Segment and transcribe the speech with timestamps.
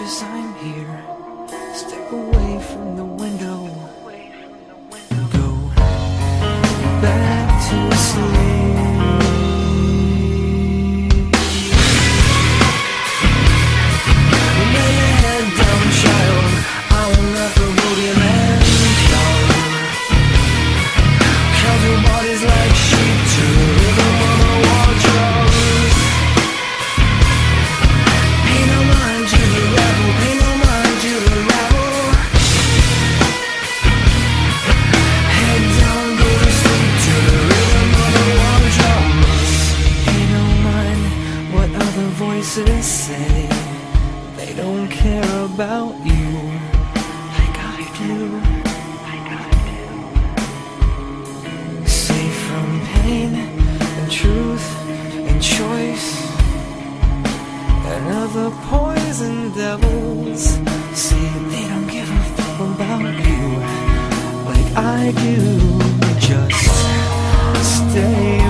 [0.00, 1.04] as I'm here.
[1.74, 3.68] Step away from the window.
[5.32, 5.70] Go
[7.02, 8.41] back to sleep.
[42.26, 43.48] voices say
[44.36, 46.26] they don't care about you
[47.38, 48.16] like I do.
[49.08, 49.28] Like
[51.88, 53.30] Safe from pain
[53.98, 54.66] and truth
[55.28, 56.08] and choice
[57.92, 60.42] and other poison devils
[61.04, 63.44] say they don't give a fuck about you
[64.50, 65.38] like I do.
[66.28, 66.72] Just
[67.74, 68.41] stay.